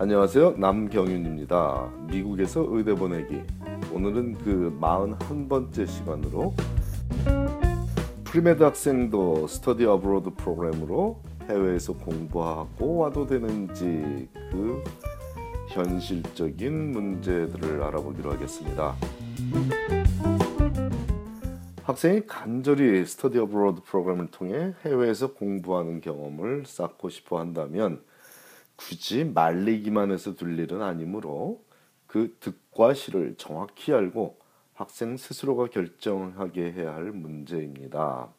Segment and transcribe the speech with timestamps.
[0.00, 0.52] 안녕하세요.
[0.56, 1.92] 남경윤입니다.
[2.10, 3.42] 미국에서 의대 보내기.
[3.92, 6.54] 오늘은 그 41번째 시간으로
[8.24, 14.82] premed 학생도 study abroad 프로그램으로 해외에서 공부하고 와도 되는지 그
[15.68, 18.94] 현실적인 문제들을 알아보기로 하겠습니다.
[21.82, 28.00] 학생이 간절히 study abroad 프로그램을 통해 해외에서 공부하는 경험을 쌓고 싶어 한다면
[28.80, 31.62] 굳이 말리기만 해서 될 일은 아니므로
[32.06, 34.38] 그 득과 실을 정확히 알고
[34.72, 38.30] 학생 스스로가 결정하게 해야 할 문제입니다.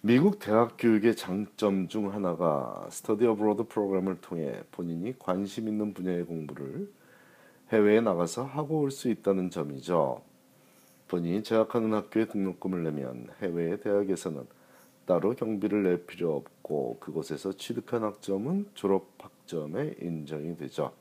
[0.00, 6.90] 미국 대학 교육의 장점 중 하나가 스터디 어브로드 프로그램을 통해 본인이 관심 있는 분야의 공부를
[7.72, 10.22] 해외에 나가서 하고 올 수 있다는 점이죠.
[11.06, 14.46] 본인이 재학하는 학교에 등록금을 내면 해외의 대학에서는
[15.10, 20.92] 따로 경비를 낼 필요 없고 그곳에서 취득한 학점은 졸업 학점에 인정이 되죠.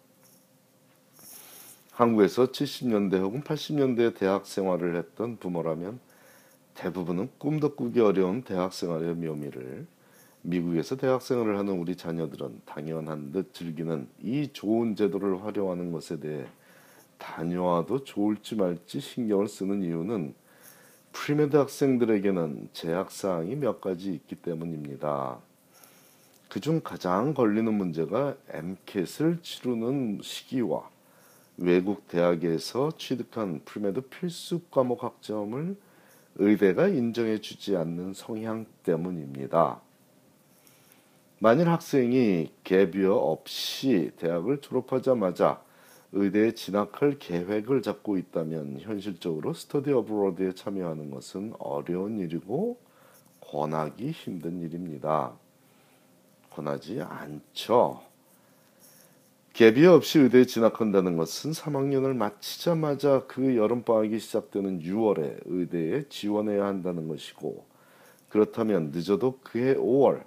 [1.91, 5.99] 한국에서 70년대 혹은 80년대 대학 생활을 했던 부모라면
[6.73, 9.85] 대부분은 꿈도 꾸기 어려운 대학 생활의 묘미를
[10.41, 16.47] 미국에서 대학 생활을 하는 우리 자녀들은 당연한 듯 즐기는 이 좋은 제도를 활용하는 것에 대해
[17.19, 20.33] 다녀와도 좋을지 말지 신경을 쓰는 이유는
[21.11, 25.39] premed 학생들에게는 제약 사항이 몇 가지 있기 때문입니다.
[26.49, 30.89] 그중 가장 걸리는 문제가 MCAT을 치르는 시기와
[31.57, 35.75] 외국 대학에서 취득한 premed 필수 과목 학점을
[36.35, 39.81] 의대가 인정해 주지 않는 성향 때문입니다.
[41.39, 45.61] 만일 학생이 gap year 없이 대학을 졸업하자마자
[46.11, 52.77] 의대에 진학할 계획을 잡고 있다면 현실적으로 study abroad에 참여하는 것은 어려운 일이고
[53.41, 55.33] 권하기 힘든 일입니다.
[56.49, 58.01] 권하지 않죠.
[59.53, 67.65] 갭이 없이 의대에 진학한다는 것은 3학년을 마치자마자 그 여름방학이 시작되는 6월에 의대에 지원해야 한다는 것이고
[68.29, 70.23] 그렇다면 늦어도 그해 5월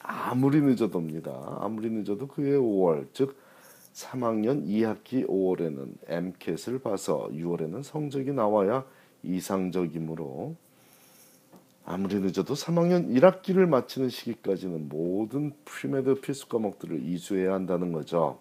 [0.00, 1.58] 아무리 늦어도입니다.
[1.60, 3.36] 아무리 늦어도 그해 5월 즉
[3.98, 8.84] 3학년 2학기 5월에는 MCAT을 봐서 6월에는 성적이 나와야
[9.24, 10.54] 이상적이므로
[11.84, 18.38] 아무리 늦어도 3학년 1학기를 마치는 시기까지는 모든 premed 필수 과목들을 이수해야 한다는 거죠.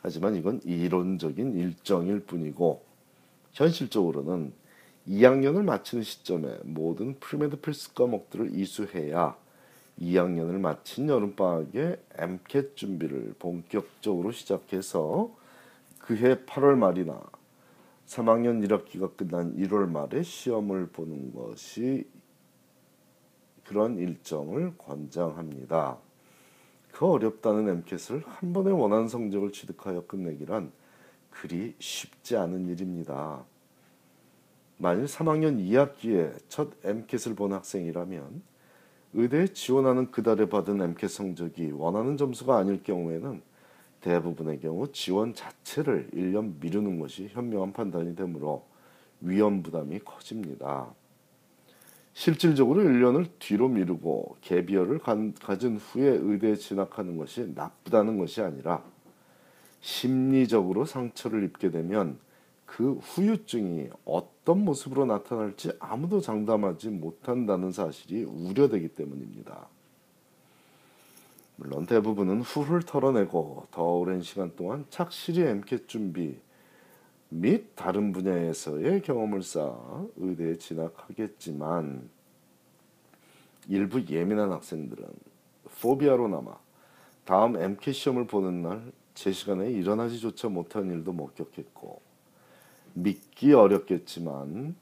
[0.00, 2.84] 하지만 이건 이론적인 일정일 뿐이고
[3.52, 4.52] 현실적으로는
[5.08, 9.41] 2학년을 마치는 시점에 모든 premed 필수 과목들을 이수해야
[10.00, 15.30] 2학년을 마친 여름방학에 MCAT 준비를 본격적으로 시작해서
[15.98, 17.22] 그해 8월 말이나
[18.06, 22.06] 3학년 1학기가 끝난 1월 말에 시험을 보는 것이
[23.64, 25.98] 그런 일정을 권장합니다.
[26.90, 30.72] 그 어렵다는 MCAT을 한 번에 원하는 성적을 취득하여 끝내기란
[31.30, 33.44] 그리 쉽지 않은 일입니다.
[34.76, 38.42] 만일 3학년 2학기에 첫 MCAT을 본 학생이라면
[39.14, 43.42] 의대에 지원하는 그달에 받은 MCAT 성적이 원하는 점수가 아닐 경우에는
[44.00, 48.64] 대부분의 경우 지원 자체를 1년 미루는 것이 현명한 판단이 되므로
[49.20, 50.92] 위험 부담이 커집니다.
[52.14, 58.82] 실질적으로 1년을 뒤로 미루고 개비어를 가진 후에 의대에 진학하는 것이 나쁘다는 것이 아니라
[59.80, 62.18] 심리적으로 상처를 입게 되면
[62.72, 69.68] 그 후유증이 어떤 모습으로 나타날지 아무도 장담하지 못한다는 사실이 우려되기 때문입니다.
[71.56, 76.38] 물론 대부분은 후를 털어내고 더 오랜 시간 동안 착실히 MCAT 준비
[77.28, 82.08] 및 다른 분야에서의 경험을 쌓아 의대에 진학하겠지만
[83.68, 85.04] 일부 예민한 학생들은
[85.82, 86.58] 포비아로 남아
[87.26, 92.00] 다음 MCAT 시험을 보는 날 제 시간에 일어나지조차 못한 일도 목격했고
[92.94, 94.74] 믿기 어렵겠지만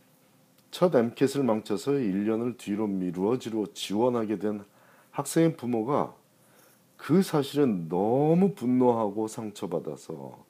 [0.71, 4.65] 첫 MCAT을 망쳐서 1년을 뒤로 미루어지로 지원하게 된
[5.11, 6.15] 학생의 부모가
[6.97, 10.45] 그 사실은 너무 분노하고 상처받아서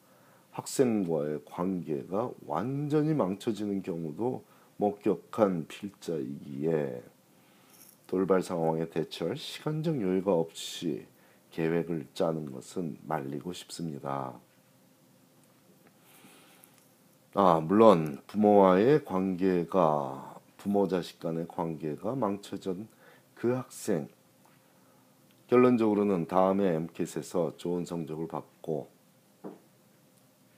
[0.50, 4.44] 학생과의 관계가 완전히 망쳐지는 경우도
[4.76, 7.02] 목격한 필자이기에
[8.06, 11.06] 돌발 상황에 대처할 시간적 여유가 없이
[11.52, 14.34] 계획을 짜는 것은 말리고 싶습니다.
[17.34, 22.88] 아, 물론 부모와의 관계가 부모 자식 간의 관계가 망쳐진
[23.36, 24.08] 그 학생
[25.46, 28.88] 결론적으로는 다음에 MCAT에서 좋은 성적을 받고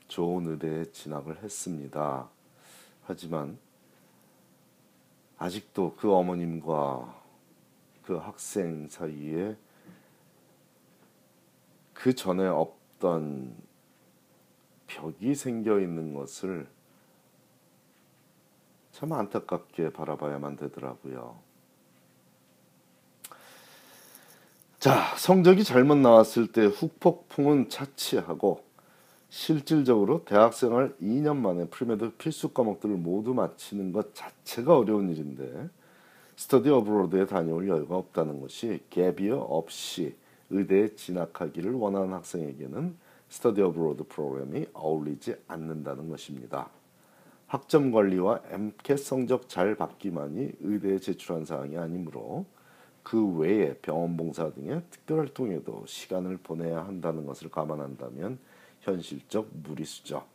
[0.07, 2.27] 좋은 의대에 진학을 했습니다.
[3.03, 3.59] 하지만
[5.37, 7.21] 아직도 그 어머님과
[8.01, 9.55] 그 학생 사이에
[11.93, 13.72] 그 전에 없던
[14.93, 16.67] 벽이 생겨 있는 것을
[18.91, 21.35] 참 안타깝게 바라봐야만 되더라고요.
[24.77, 28.63] 자, 성적이 잘못 나왔을 때 후폭풍은 차치하고
[29.29, 35.69] 실질적으로 대학생활 2년 만에 premed 필수 과목들을 모두 마치는 것 자체가 어려운 일인데
[36.35, 40.15] study abroad에 다녀올 여유가 없다는 것이 gap year 없이
[40.49, 42.95] 의대에 진학하기를 원하는 학생에게는
[43.29, 46.69] study abroad 프로그램이 어울리지 않는다는 것입니다.
[47.47, 52.45] 학점 관리와 MCAT 성적 잘 받기만이 의대에 제출한 사항이 아니므로
[53.03, 58.39] 그 외에 병원 봉사 등의 특별 활동에도 시간을 보내야 한다는 것을 감안한다면
[58.79, 60.25] 현실적 무리수죠.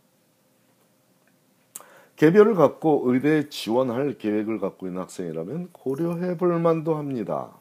[2.16, 7.56] 개별을 갖고 의대에 지원할 계획을 갖고 있는 학생이라면 고려해 볼 만도 합니다.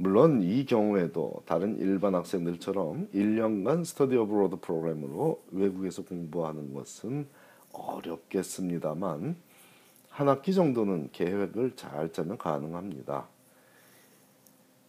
[0.00, 7.26] 물론 이 경우에도 다른 일반 학생들처럼 1년간 스터디 어브로드 프로그램으로 외국에서 공부하는 것은
[7.70, 9.36] 어렵겠습니다만
[10.08, 13.28] 한 학기 정도는 계획을 잘 짜면 가능합니다.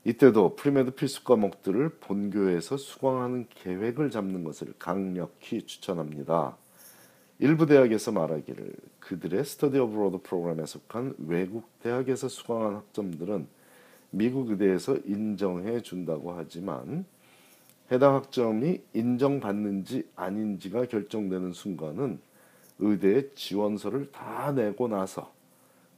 [0.05, 6.55] 이때도 premed 필수 과목들을 본교에서 수강하는 계획을 잡는 것을 강력히 추천합니다.
[7.39, 13.59] 일부 대학에서 말하기를 그들의 study abroad 프로그램에 속한 외국 대학에서 수강한 학점들은
[14.11, 17.05] 미국 의대에서 인정해 준다고 하지만
[17.91, 22.19] 해당 학점이 인정받는지 아닌지가 결정되는 순간은
[22.79, 25.31] 의대에 지원서를 다 내고 나서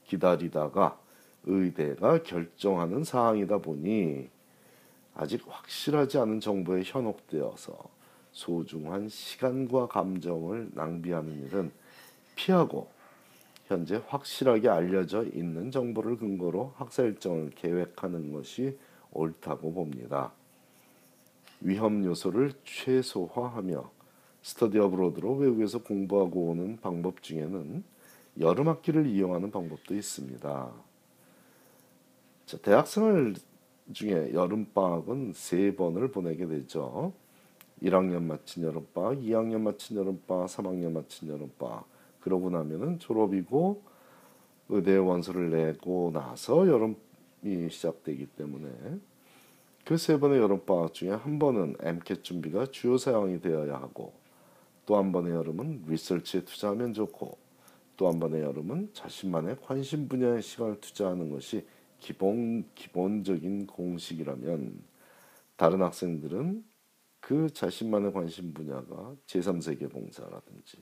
[0.06, 0.98] 기다리다가
[1.46, 4.30] 의대가 결정하는 사항이다 보니
[5.16, 7.78] 아직 확실하지 않은 정보에 현혹되어서
[8.32, 11.72] 소중한 시간과 감정을 낭비하는 일은
[12.36, 12.93] 피하고
[13.68, 18.78] 현재 확실하게 알려져 있는 정보를 근거로 학사 일정을 계획하는 것이
[19.12, 20.34] 옳다고 봅니다.
[21.62, 23.90] 위험 요소를 최소화하며
[24.42, 27.84] 스터디 어브로드로 외국에서 공부하고 오는 방법 중에는
[28.40, 30.72] 여름 학기를 이용하는 방법도 있습니다.
[32.46, 33.36] 자, 대학생활
[33.94, 37.14] 중에 여름 방학은 세 번을 보내게 되죠.
[37.82, 41.93] 1학년 마친 여름 방학, 2학년 마친 여름 방학, 3학년 마친 여름 방학.
[42.24, 43.84] 그러고 나면은 졸업이고
[44.70, 48.70] 의대 원서를 내고 나서 여름이 시작되기 때문에
[49.86, 54.14] 그 세 번의 여름방학 중에 한 번은 MCAT 준비가 주요 사항이 되어야 하고
[54.86, 57.38] 또 한 번의 여름은 리서치에 투자하면 좋고
[57.98, 61.66] 또 한 번의 여름은 자신만의 관심 분야에 시간을 투자하는 것이
[62.00, 64.82] 기본 기본적인 공식이라면
[65.58, 66.64] 다른 학생들은
[67.20, 70.78] 그 자신만의 관심 분야가 제3세계 봉사라든지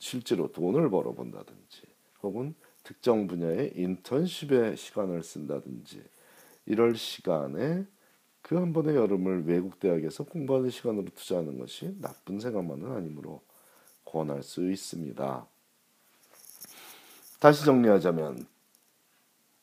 [0.00, 1.82] 실제로 돈을 벌어본다든지
[2.24, 6.02] 혹은 특정 분야의 인턴십에 시간을 쓴다든지
[6.66, 7.86] 이럴 시간에
[8.42, 13.42] 그 한 번의 여름을 외국 대학에서 공부하는 시간으로 투자하는 것이 나쁜 생각만은 아니므로
[14.04, 15.46] 권할 수 있습니다.
[17.38, 18.46] 다시 정리하자면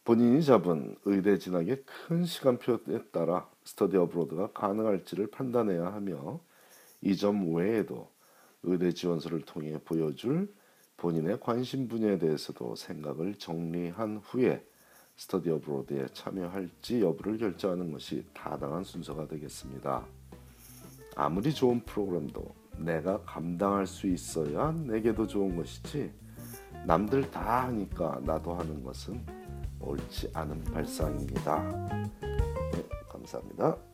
[0.06, 2.78] 본인이 잡은 의대 진학의 큰 시간표에
[3.12, 6.40] 따라 스터디 어브로드가 가능할지를 판단해야 하며
[7.01, 8.10] 이 점 외에도
[8.63, 10.54] 의대 지원서를 통해 보여줄
[10.98, 14.65] 본인의 관심 분야에 대해서도 생각을 정리한 후에
[15.15, 20.06] 스터디 어브로드에 참여할지 여부를 결정하는 것이 타당한 순서가 되겠습니다.
[21.16, 26.11] 아무리 좋은 프로그램도 내가 감당할 수 있어야 내게도 좋은 것이지
[26.85, 29.26] 남들 다 하니까 나도 하는 것은
[29.80, 31.64] 옳지 않은 발상입니다.
[32.21, 33.87] 네, 감사합니다.